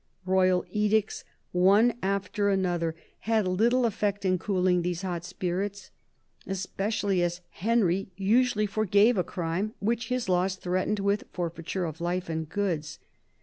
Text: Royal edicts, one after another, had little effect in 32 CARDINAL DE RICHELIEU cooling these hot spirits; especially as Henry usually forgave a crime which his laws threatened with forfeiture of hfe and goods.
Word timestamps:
Royal 0.25 0.65
edicts, 0.71 1.23
one 1.51 1.93
after 2.01 2.49
another, 2.49 2.95
had 3.29 3.47
little 3.47 3.85
effect 3.85 4.25
in 4.25 4.39
32 4.39 4.39
CARDINAL 4.45 4.61
DE 4.61 4.61
RICHELIEU 4.61 4.63
cooling 4.73 4.81
these 4.81 5.01
hot 5.03 5.23
spirits; 5.23 5.91
especially 6.47 7.21
as 7.21 7.41
Henry 7.51 8.07
usually 8.17 8.65
forgave 8.65 9.15
a 9.19 9.23
crime 9.23 9.75
which 9.77 10.07
his 10.09 10.27
laws 10.27 10.55
threatened 10.55 10.97
with 10.99 11.25
forfeiture 11.31 11.85
of 11.85 11.99
hfe 11.99 12.29
and 12.29 12.49
goods. 12.49 12.97